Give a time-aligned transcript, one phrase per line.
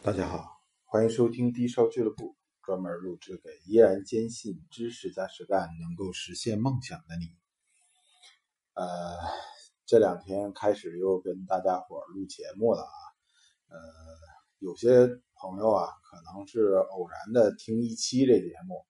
[0.00, 7.26] 大家好，欢迎收听低烧俱乐部，专门录制给依然坚信知识加实干能够实现梦想的你。
[8.74, 8.86] 呃，
[9.86, 12.98] 这两天开始又跟大家伙录节目了啊。
[13.70, 13.76] 呃，
[14.60, 18.86] 有些朋友啊，可能是偶然的听一期这节目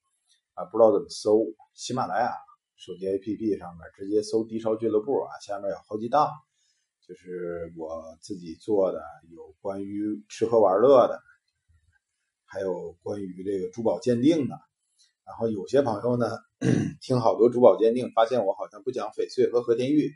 [0.53, 2.31] 啊，不知道怎么搜，喜马拉雅
[2.77, 6.31] 手机 APP 上面直接搜低烧俱乐部啊，下面有好几档。
[7.09, 9.01] 就是我自己做的，
[9.31, 11.19] 有关于吃喝玩乐的，
[12.45, 14.55] 还有关于这个珠宝鉴定的。
[15.25, 16.37] 然后有些朋友呢，
[17.01, 20.13] 听好多珠宝鉴定，发现我好像不讲翡翠和和田玉。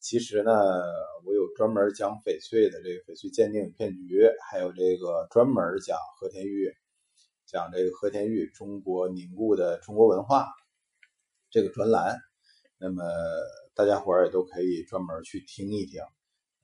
[0.00, 0.52] 其实呢，
[1.24, 6.70] 我有专门讲翡翠的这个翡翠鉴定骗局，还有这个专门讲和田玉，
[7.46, 10.48] 讲这个和田玉中国凝固的中国文化
[11.50, 12.18] 这个专栏。
[12.76, 13.02] 那么
[13.74, 16.02] 大家伙儿也都可以专门去听一听。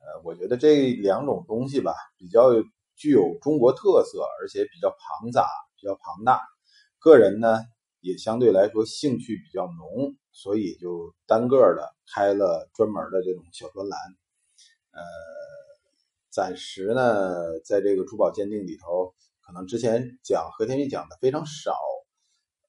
[0.01, 2.51] 呃，我觉得这两种东西吧，比较
[2.97, 6.41] 具有中国特色，而且比较庞杂、比较庞大。
[6.99, 7.61] 个人呢，
[8.01, 13.98] 也相对来说兴趣比较浓，所以就单个的开了专门的这种小专栏。
[14.92, 15.01] 呃，
[16.31, 21.77] 暂时呢，在这个珠宝鉴定里头，可能之前讲和田玉讲的非常少。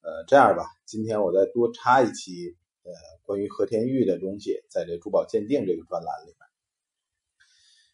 [0.02, 2.92] 呃，这样吧，今天我再多插一期，呃，
[3.24, 6.51] 关于和田玉的东西，在这珠宝鉴定这个专栏里面。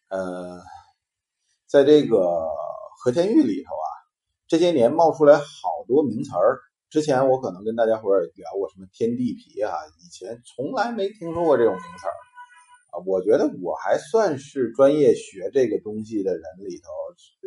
[0.10, 0.62] 呃，
[1.68, 2.18] 在这个
[3.00, 3.88] 和田玉里头啊，
[4.48, 5.44] 这些年冒出来好
[5.88, 6.60] 多名词儿。
[6.90, 12.16] 之前我可能跟大家伙儿聊过什么天地皮啊，以前从来没听说过这种名词儿
[12.92, 13.04] 啊。
[13.06, 16.90] 我觉得我还算是专业学这个东西的人里头，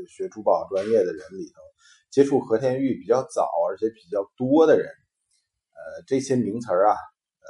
[0.06, 1.62] 学珠宝专业的人里头，
[2.10, 4.86] 接触和田玉比较早而且比较多的人。
[4.86, 7.48] 呃，这些名词儿啊，呃，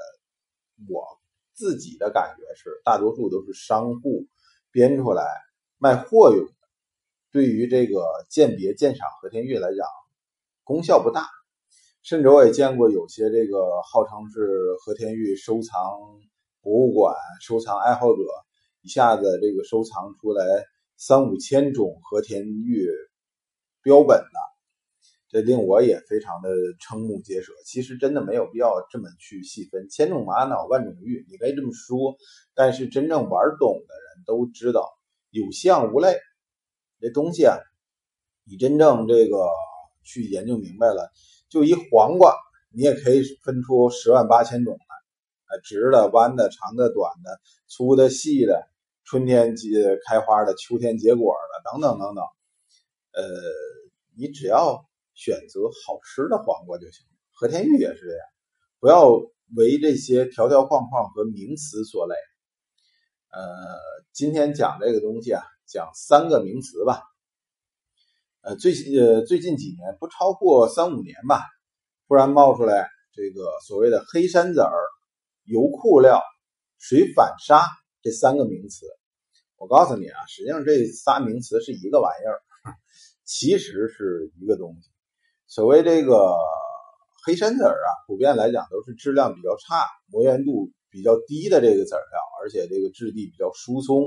[0.95, 1.05] 我
[1.53, 4.29] 自己的感觉是，大多数都是商户。
[4.73, 5.25] 编出来
[5.79, 6.53] 卖货用的，
[7.33, 9.87] 对于这个鉴别鉴赏和田玉来讲，
[10.65, 11.27] 功效不大。
[12.03, 15.75] 甚至我也见过有些这个号称是和田玉收藏
[16.63, 18.23] 博物馆、收藏爱好者，
[18.83, 20.45] 一下子这个收藏出来
[20.97, 22.89] 三五千种和田玉
[23.83, 24.39] 标本的，
[25.31, 27.55] 这令我也非常的瞠目结舌。
[27.65, 32.17] 其实真的没有必要这么去细分，千种玛瑙万种玉，你可以这么说，
[32.55, 34.11] 但是真正玩懂的人。
[34.27, 34.87] 都知道
[35.31, 36.15] 有相无类，
[37.01, 37.57] 这东西啊，
[38.45, 39.49] 你真正这个
[40.05, 41.11] 去研究明白了，
[41.49, 42.37] 就一黄瓜，
[42.71, 48.69] 你也可以分出十万八千种来，啊，直的、弯的、长的、短的、粗的、细的，
[49.05, 52.23] 春天结开花的，秋天结果的，等等等等。
[53.13, 53.25] 呃，
[54.19, 54.85] 你只要
[55.21, 57.05] 选择好吃的黄瓜就行。
[57.33, 58.27] 和田玉也是这样，
[58.81, 59.11] 不要
[59.55, 62.15] 为这些条条框框和名词所累。
[63.29, 63.43] 呃，
[64.15, 67.03] 今天讲这个东西啊，讲三个名词吧。
[68.41, 71.43] 呃，最呃最近几年不超过三五年吧，
[72.09, 74.73] 突然冒出来这个所谓的黑山子儿、
[75.45, 76.23] 油库料、
[76.79, 77.63] 水反沙
[78.01, 78.87] 这三个名词。
[79.57, 82.41] 我告诉你啊，实际上这仨名词是一个玩意儿，
[83.25, 84.90] 其实是一个东西。
[85.51, 86.35] 所谓这个
[87.27, 90.71] 黑山子儿啊，普遍来讲都是质量比较差、磨圆度。
[90.93, 94.03] 比较低的这个籽料，而且这个质地比较疏松，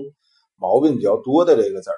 [0.58, 1.98] 毛病比较多的这个籽料。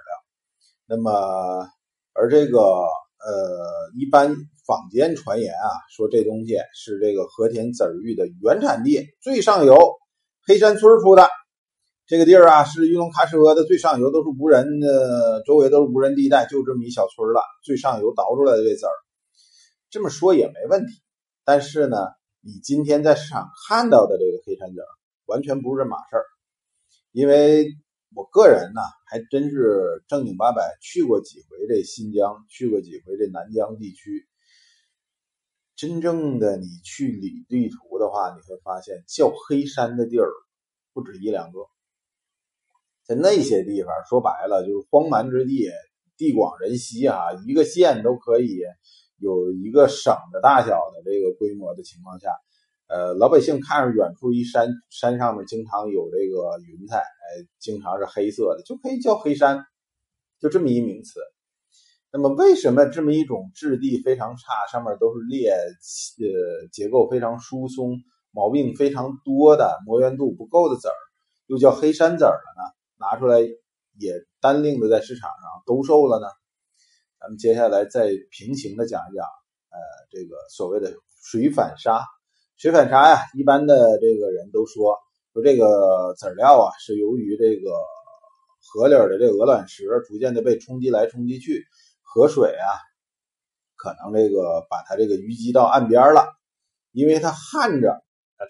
[0.86, 1.68] 那么，
[2.14, 4.36] 而这个呃，一般
[4.68, 9.76] 坊间传言啊，说这东西是这个和田籽玉的原产地最上游
[10.46, 11.28] 黑山村出的。
[12.06, 17.42] 这个地儿啊，是玉龙喀什河的最上游，都是无人的，周围都是无人地带，就这么一小村了。
[17.64, 18.94] 最上游倒出来的这籽儿，
[19.96, 21.02] 这么说也没问题。
[21.46, 21.96] 但是呢？
[22.48, 24.80] 你今天在市场看到的这个黑山子
[25.26, 26.26] 完全不是这码事儿，
[27.12, 27.66] 因为
[28.14, 34.28] 我个人呢还真是正经八百去过几回这新疆，去过几回这南疆地区。
[35.76, 40.30] 真正的你去理地图的话，你会发现叫黑山的地儿
[40.94, 41.62] 不止一两个，
[43.06, 45.72] 在那些地方说白了就是荒蛮之地，
[46.16, 48.62] 地广人稀啊，一个县都可以。
[49.18, 52.30] 有一个省的大小的这个规模的情况下，
[52.88, 59.66] 呃，老百姓看着远处一山，山上面经常有这个云彩，哎，经常是黑色的，就可以叫黑山，
[60.40, 61.20] 就这么一名词。
[62.12, 67.98] 那么，为什么这么一种质地非常差，上面都是裂，呃，结构非常疏松，
[68.32, 70.96] 毛病非常多的，磨圆度不够的籽儿，
[71.48, 72.76] 又叫黑山籽儿了呢？
[72.98, 76.28] 拿出来也单另的在市场上兜售了呢？
[77.26, 79.80] 咱们接下来再平行的讲一讲，呃，
[80.12, 80.94] 这个所谓的
[81.24, 82.06] 水反沙，
[82.56, 84.96] 水反沙呀，一般的这个人都说
[85.34, 87.72] 说这个籽料啊，是由于这个
[88.62, 91.66] 河里的这鹅卵石逐渐的被冲击来冲击去，
[92.04, 92.70] 河水啊，
[93.76, 96.28] 可能这个把它这个淤积到岸边了，
[96.92, 98.04] 因为它旱着，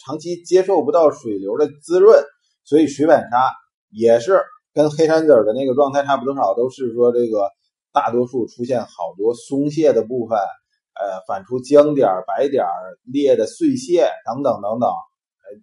[0.04, 2.22] 长期接受不到水流的滋润，
[2.66, 3.54] 所以水反沙
[3.90, 4.44] 也是
[4.74, 7.50] 跟黑山子的那个状态差不多少，都是说这个
[7.96, 12.66] 大多数出现好多松懈的部分，呃，反出浆点、白点、
[13.06, 15.62] 裂的碎屑等等等等，呃，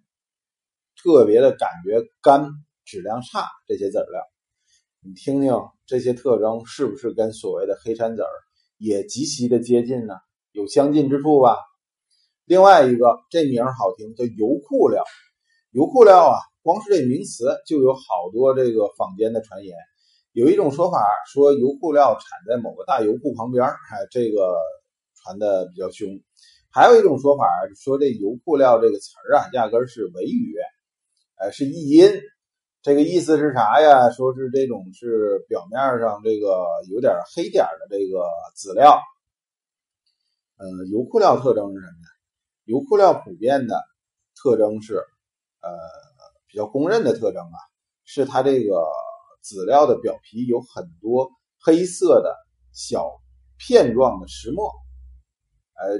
[0.97, 2.49] 特别的感觉干，
[2.85, 4.23] 质量差这些籽料。
[5.05, 5.53] 你听听
[5.85, 8.31] 这些特征是不是跟所谓的黑山籽儿
[8.79, 10.15] 也极其的接近呢？
[10.53, 11.55] 有相近之处吧。
[12.45, 15.03] 另外一个，这名好听，叫油库料。
[15.69, 18.01] 油库料啊，光是这名词就有好
[18.33, 19.75] 多这个坊间的传言。
[20.33, 20.99] 有一种说法
[21.31, 24.57] 说油库料产在某个大油库旁边，哎，这个
[25.15, 26.19] 传的比较凶。
[26.71, 27.47] 还有一种说法
[27.79, 30.55] 说这油库料这个词儿啊，压根是伪语，
[31.35, 32.11] 哎，是译音。
[32.81, 34.09] 这个意思是啥呀？
[34.09, 38.25] 说是这种是表面上这个有点黑点的这个
[38.55, 38.99] 籽料。
[40.57, 42.07] 呃，油库料特征是什么呢？
[42.65, 43.79] 油库料普遍的
[44.35, 44.95] 特征是，
[45.61, 45.69] 呃，
[46.47, 47.57] 比较公认的特征啊，
[48.03, 48.83] 是它这个
[49.43, 51.29] 籽料的表皮有很多
[51.59, 52.35] 黑色的
[52.71, 53.21] 小
[53.57, 54.71] 片状的石墨。
[55.75, 55.99] 呃，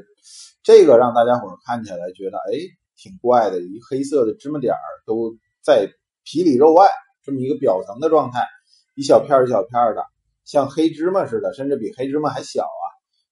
[0.63, 2.57] 这个让大家伙看起来觉得哎
[2.95, 5.93] 挺怪的，一黑色的芝麻点儿都在。
[6.25, 6.87] 皮里肉外
[7.21, 8.47] 这么一个表层的状态，
[8.95, 10.05] 一小片一小片的，
[10.45, 12.85] 像黑芝麻似的，甚至比黑芝麻还小啊！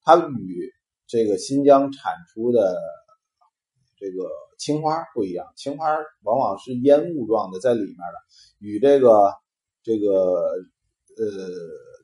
[0.03, 0.73] 它与
[1.07, 2.77] 这个新疆产出的
[3.97, 4.29] 这个
[4.59, 5.87] 青花不一样，青花
[6.23, 8.17] 往往是烟雾状的在里面的，
[8.59, 9.33] 与这个
[9.83, 10.09] 这个
[11.17, 11.27] 呃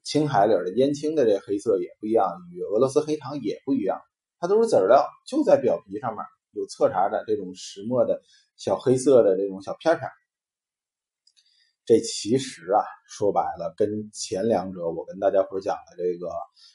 [0.03, 3.99] 青海里的烟青的这黑色也不一样，与俄罗斯黑糖也不一样，
[4.39, 8.21] 它都是籽料，就在表皮上面有侧茬的这种石墨的
[8.55, 10.09] 小黑色的这种小片片。
[11.85, 16.29] 这其实啊，说白了，跟前两者我跟大家伙讲的这个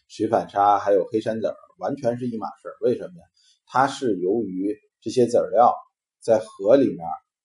[0.08, 2.74] 水反沙还有黑山籽儿完全是一码事儿。
[2.80, 3.24] 为什么呀？
[3.66, 5.74] 它是由于这些籽料
[6.20, 6.98] 在河里面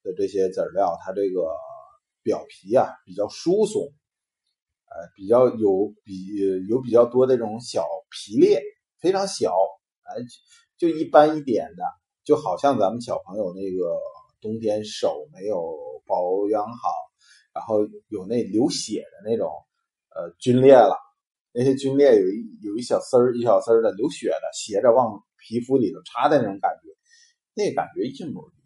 [0.04, 1.42] 的这些籽料，它这个
[2.28, 3.84] 表皮啊比较疏松，
[4.92, 6.14] 呃，比较有比
[6.68, 8.62] 有比较多的这种小皮裂，
[9.00, 9.56] 非常小，
[10.04, 10.20] 哎，
[10.78, 11.84] 就一般一点的，
[12.26, 13.98] 就好像咱们小朋友那个
[14.42, 16.90] 冬天手没有保养好。
[17.54, 17.80] 然后
[18.10, 19.50] 有那流血的那种，
[20.14, 20.96] 呃，皲裂了，
[21.52, 26.90] 那些皲裂有一有一小丝儿一小丝儿的流血的，斜着往皮肤里头插的那种感觉，
[27.56, 28.57] 那感觉一模一。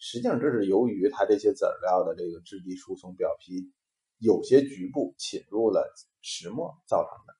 [0.00, 3.70] 实际上这是由于它这些籽料的这个质地疏松，表皮
[4.18, 5.86] 有些局部侵入了
[6.22, 7.34] 石墨造成的。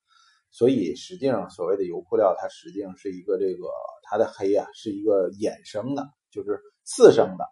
[0.51, 3.67] 所以实际上所谓的油库料，它实际上是一个这个
[4.03, 7.45] 它的黑啊，是一个衍生的，就是次生的，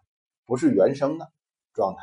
[0.46, 1.26] 不是原生的
[1.72, 2.02] 状态。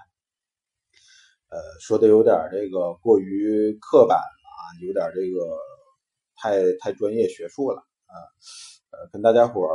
[1.50, 5.58] 呃，说的有点这个过于刻板了啊，有点这个
[6.36, 8.16] 太太专业学术了啊。
[8.92, 9.66] 呃，跟大家伙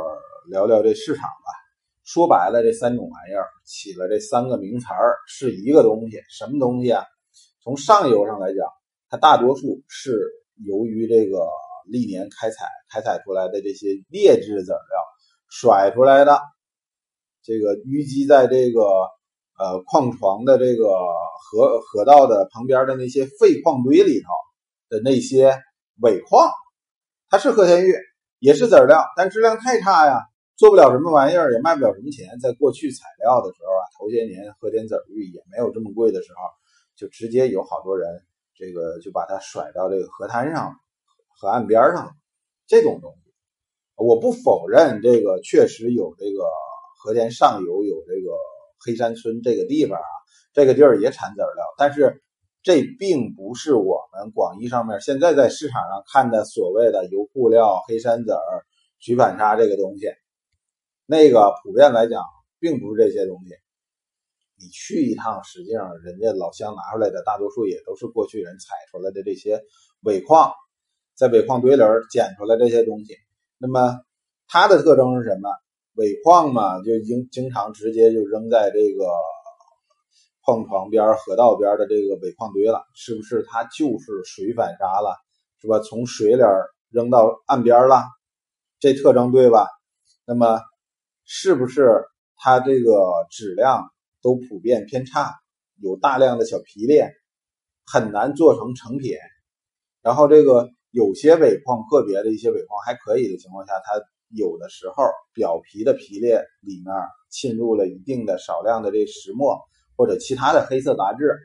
[0.49, 1.62] 聊聊这市场吧。
[2.03, 7.03] 说白了，这三种玩意儿起了这三个名词儿是一个东西，什么东西啊？
[7.63, 8.57] 从上游上来讲，
[9.09, 10.19] 它大多数是
[10.65, 11.47] 由于这个
[11.87, 14.79] 历年开采开采出来的这些劣质籽料
[15.49, 16.39] 甩出来的，
[17.41, 18.81] 这个淤积在这个。
[19.55, 24.27] 呃，矿床的这个河河道的旁边的那些废矿堆里头
[24.89, 25.55] 的那些
[26.01, 26.51] 尾矿，
[27.29, 27.93] 它是和田玉，
[28.39, 30.21] 也是籽料，但质量太差呀，
[30.55, 32.39] 做不了什么玩意儿，也卖不了什么钱。
[32.39, 36.41] 在过去采料的时候啊，头些年和田籽玉也没有这么贵的时候，
[36.95, 38.09] 就直接有好多人
[38.55, 40.75] 这个就把它甩到这个河滩上、
[41.39, 42.11] 河岸边上了。
[42.67, 43.33] 这种东西，
[43.95, 46.43] 我不否认这个确实有这个
[46.99, 48.31] 和田上游有这个。
[48.85, 50.09] 黑山村这个地方啊，
[50.51, 52.21] 这个地儿也产籽料，但是
[52.63, 58.65] 这并不是我们广义上面现在在市场上看的所谓的油库料、黑山籽儿、
[58.99, 60.07] 水反沙这个东西。
[61.05, 62.23] 那个普遍来讲，
[62.59, 63.55] 并不是这些东西。
[64.59, 69.61] 你去一趟，实际上人家老乡拿出来的大多数也都是过去人采出来的这些
[70.01, 70.53] 尾矿，
[71.15, 73.17] 在尾矿堆里捡出来这些东西。
[73.57, 73.99] 那么
[74.47, 75.49] 它的特征是什么？
[75.95, 79.05] 尾矿嘛，就经经常直接就扔在这个
[80.41, 83.45] 矿床边、河道边的这个尾矿堆了，是不是？
[83.47, 85.15] 它就是水反沙了，
[85.59, 85.79] 是吧？
[85.79, 86.41] 从水里
[86.89, 88.03] 扔到岸边了，
[88.79, 89.67] 这特征对吧？
[90.25, 90.61] 那么
[91.25, 93.89] 是不是它这个质量
[94.21, 95.33] 都普遍偏差，
[95.81, 97.11] 有大量的小皮裂，
[97.85, 99.15] 很难做成成品？
[100.01, 104.01] 然后这个有些尾矿，个别的一些尾矿还可以的情况下，它。
[104.35, 105.03] 有的时候，
[105.35, 106.85] 表皮的皮裂里面
[107.29, 109.61] 浸入了一定的少量的这石墨
[109.95, 111.37] 或者其他的黑色杂质，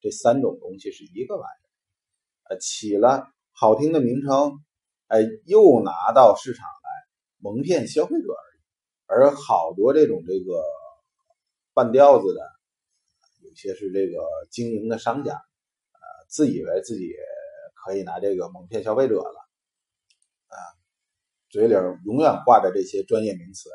[0.00, 4.58] 这三种东西是一个玩意儿，呃，起了好听的名称，
[5.06, 6.90] 哎，又拿到市场来
[7.38, 8.26] 蒙骗消费者。
[9.06, 10.62] 而好多这种这个
[11.72, 12.40] 半吊子的，
[13.42, 17.12] 有些是这个经营的商家，呃，自以为自己
[17.74, 19.38] 可以拿这个蒙骗消费者了，
[20.48, 20.56] 啊，
[21.50, 23.70] 嘴里永远挂着这些专业名词，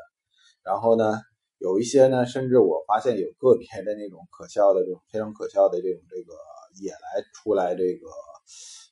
[0.62, 1.20] 然后呢，
[1.58, 6.32] 有一些呢，甚至我发现有个别的那种可笑的这种非常可笑的这种这个
[6.80, 6.98] 也来
[7.34, 8.08] 出来这个。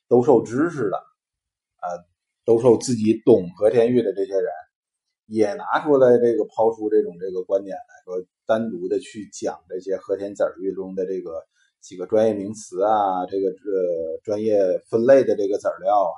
[0.07, 2.03] 兜售知识的，呃，
[2.43, 4.45] 兜售自己懂和田玉的这些人，
[5.29, 11.45] 也拿出来这个抛出这种这个观点来说，单独的去讲这些和田籽玉中的这个
[11.81, 14.57] 几个专业名词啊，这个呃专业
[14.89, 16.11] 分类的这个籽料啊，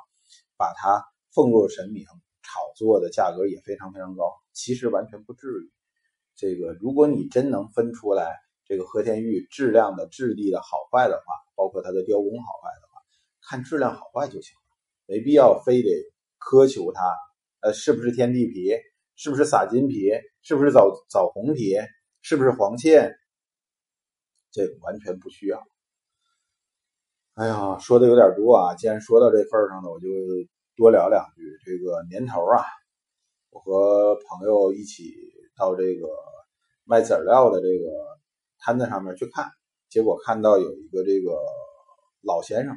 [0.55, 1.03] 把它
[1.35, 2.05] 奉若神明，
[2.41, 4.31] 炒作的价格也非常非常高。
[4.53, 5.69] 其实完全不至于。
[6.35, 13.01] 这个如果你真能分出来这个和田玉质量的质地的好坏的话，包括它的雕工好坏的话。
[13.43, 14.77] 看质量好坏就行了，
[15.07, 15.89] 没必要非得
[16.39, 17.13] 苛求它，
[17.59, 18.71] 呃，是不是天地皮，
[19.21, 20.09] 是不是撒金皮，
[20.41, 21.75] 是不是枣枣红皮，
[22.23, 23.13] 是不是黄芡，
[24.49, 25.61] 这完全不需要。
[27.35, 30.07] 哎呀，说的有点多啊，既然说到这份上了，我就
[30.75, 31.43] 多聊两句。
[31.63, 32.65] 这个年头啊，
[33.51, 35.13] 我和朋友一起
[35.55, 36.07] 到这个
[36.83, 37.91] 卖籽料的这个
[38.57, 39.51] 摊子上面去看，
[39.87, 41.37] 结果看到有一个这个
[42.23, 42.75] 老先生。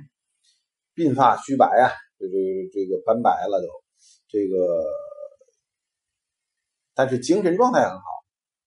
[0.94, 2.36] 鬓发须白啊，这这
[2.70, 3.66] 这个斑白了都，
[4.28, 4.84] 这个，
[6.94, 8.04] 但是精神状态很好，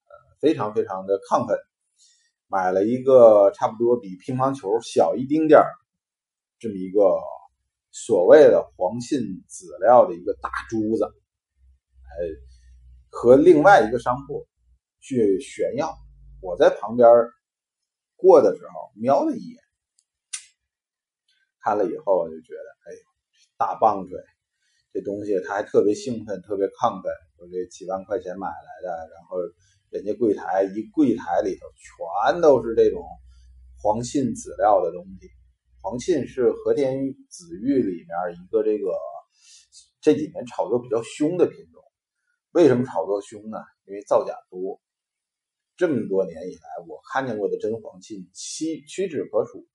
[0.06, 1.58] 呃，非常非常的亢奋，
[2.48, 5.72] 买了一个差不多比乒乓球小一丁点儿，
[6.60, 7.22] 这么一个
[7.92, 12.28] 所谓的黄信籽料的一个大珠子，哎，
[13.10, 14.46] 和另外一个商铺
[15.00, 15.98] 去炫耀，
[16.42, 17.08] 我在旁边
[18.16, 19.62] 过的时候瞄了一眼。
[21.62, 22.96] 看了以后，就觉得，哎，
[23.58, 24.18] 大棒槌，
[24.94, 27.12] 这东西他还特别兴奋，特别亢奋。
[27.52, 29.38] 这几万块钱买来的，然后
[29.90, 33.02] 人家柜台一柜台里头全都是这种
[33.82, 35.30] 黄沁籽料的东西。
[35.82, 38.10] 黄沁是和田玉紫玉里面
[38.42, 38.92] 一个这个
[40.02, 41.84] 这几年炒作比较凶的品种。
[42.52, 43.58] 为什么炒作凶呢？
[43.86, 44.82] 因为造假多。
[45.78, 49.68] 这么多年以来，我看见过的真黄沁屈屈指可数。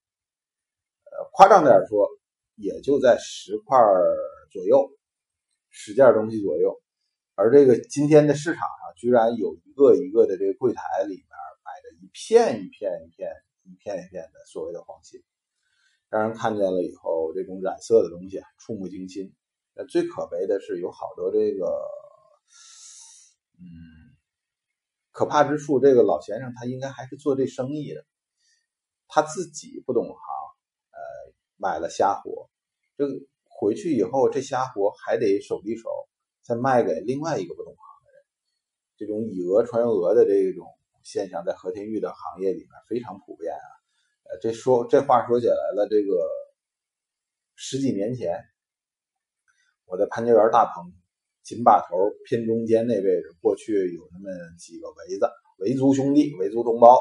[1.33, 2.09] 夸张点说，
[2.57, 3.79] 也就在十块
[4.51, 4.91] 左右，
[5.71, 6.82] 十件东西左右。
[7.35, 11.27] 而这个今天的市场上，居然有一个一个的这个柜台里面
[11.65, 13.31] 摆着一片一片一片
[13.65, 15.23] 一片一片的所谓的黄金，
[16.09, 19.35] 让人看见了以后，这种染色的东西触目惊心。
[19.75, 21.67] 那最可悲的是，有好多这个，
[23.59, 23.67] 嗯，
[25.11, 28.05] 可怕之处，这个老先生他应该还是做这生意的，
[29.09, 30.17] 他自己不懂行。
[30.93, 30.99] 呃
[31.57, 32.51] 买了虾活，
[32.97, 35.89] 这个回去以后，这虾活还得手递手
[36.43, 38.25] 再卖给另外一个不懂行的人。
[38.97, 40.67] 这种以讹传讹的这种
[41.03, 43.67] 现象，在和田玉的行业里面非常普遍啊。
[44.25, 46.29] 呃，这说这话说起来了，这个
[47.55, 48.39] 十几年前，
[49.85, 50.93] 我在潘家园大棚
[51.43, 55.27] 紧把头偏中间那位置，过去有那么几个围子，
[55.59, 56.99] 维族兄弟、维族同胞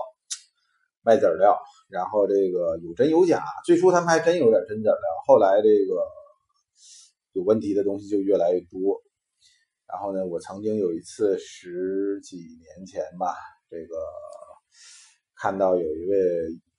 [1.04, 1.58] 卖籽料。
[1.90, 6.08] 然后这个有真有假，最初他们还真有点真籽料，后来这个
[7.34, 9.02] 有问题的东西就越来越多。
[10.02, 13.36] 然后呢，我曾经有一次十几年前吧，
[13.70, 13.96] 这个
[15.36, 16.18] 看到有一位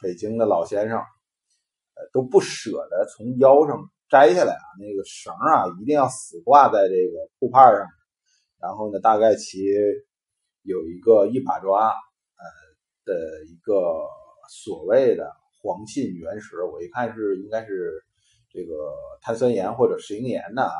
[0.01, 3.79] 北京的老先生，呃都不舍得从腰上
[4.11, 7.87] 摘下来啊，那个绳啊一定要死挂在这个铺帕上，
[8.59, 9.63] 然后呢，大概其
[10.63, 12.45] 有一个一把抓呃
[13.05, 13.73] 的一个。
[14.49, 18.03] 所谓的黄沁原石，我一看是应该是
[18.51, 20.75] 这个碳酸盐或者石英岩的啊，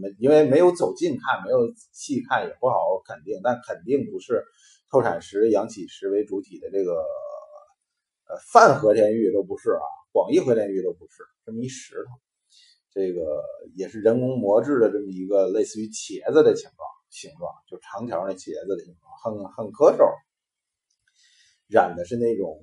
[0.00, 4.44] 没因为没有走近看，没有细看也不好肯定，但肯定不是
[4.90, 6.92] 透产石、阳起石为主体的这个
[8.26, 12.10] 呃泛和田玉都不是啊，广义和田玉都不是这么一石头，
[12.92, 13.42] 这个
[13.74, 20.04] 也是人工磨制的这么一个类似于茄子的形状，形状就长条那茄子的形状，很很磕手，
[21.68, 22.62] 染的是那种。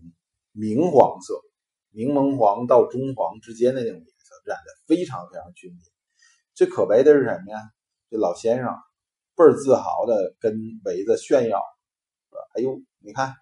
[0.53, 1.39] 明黄色，
[1.91, 5.79] 明蒙黄到中黄之间的那种颜色，染的非常非常均匀。
[6.61, 7.57] 最可悲的是什么呀？
[8.11, 8.67] 这老先生
[9.35, 10.53] 倍儿自豪的跟
[10.85, 11.57] 围子炫耀，
[12.29, 13.33] 说：“哎呦，你看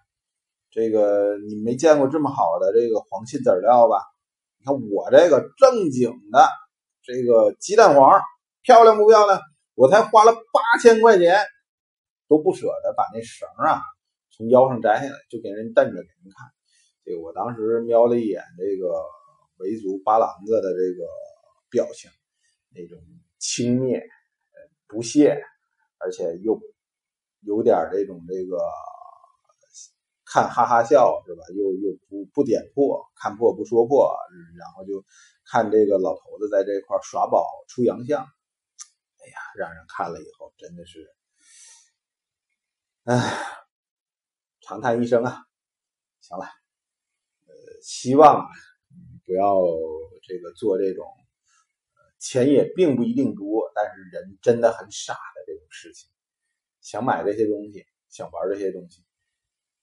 [0.70, 4.00] 这个，你没见过这么好的这个黄芩籽料吧？
[4.56, 6.48] 你看我这个正经的
[7.02, 8.22] 这个鸡蛋黄，
[8.62, 9.38] 漂亮不漂亮？
[9.74, 11.44] 我才花了八千块钱，
[12.26, 13.82] 都不舍得把那绳啊
[14.30, 16.48] 从腰上摘下来，就给人瞪着给人看。”
[17.04, 18.94] 这个我当时瞄了一眼这个
[19.58, 21.04] 维族八郎子的这个
[21.68, 22.10] 表情，
[22.70, 22.98] 那种
[23.38, 24.02] 轻蔑、
[24.86, 25.42] 不屑，
[25.98, 26.60] 而且又
[27.40, 28.58] 有点这种这个
[30.24, 31.42] 看哈哈笑是吧？
[31.54, 34.16] 又又不不点破，看破不说破，
[34.58, 35.04] 然后就
[35.44, 41.12] 看这个老头子在这块耍宝出洋相，哎呀，让人看了以后真的是，
[43.04, 43.36] 哎，
[44.60, 45.46] 长叹一声啊！
[46.20, 46.44] 行了，
[47.46, 48.46] 呃，希望
[49.26, 49.60] 不要
[50.22, 51.04] 这个做这种。
[52.20, 56.10] 钱也并不一定多，但是人真的很傻的这种事情，
[56.82, 59.02] 想买这些东西，想玩这些东西，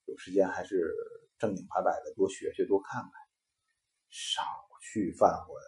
[0.05, 0.93] 有时间还是
[1.39, 3.11] 正经八百的多学学多看看，
[4.09, 4.43] 少
[4.79, 5.61] 去犯浑，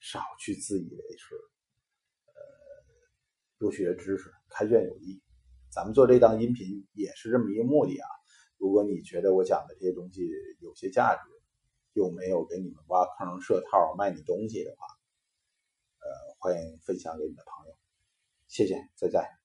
[0.00, 1.34] 少去自以为是，
[2.26, 2.40] 呃，
[3.58, 5.22] 多学知识，开卷有益。
[5.70, 8.06] 咱们做这档音频也是这么一个目的啊。
[8.58, 10.28] 如果你觉得我讲的这些东西
[10.60, 11.22] 有些价值，
[11.94, 14.86] 又没有给你们挖坑设套卖你东西的话，
[16.42, 17.76] 欢迎分享给你的朋友，
[18.48, 19.41] 谢谢，再见。